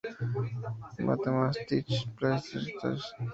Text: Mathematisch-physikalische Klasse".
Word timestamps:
Mathematisch-physikalische 0.97 2.73
Klasse". 2.79 3.13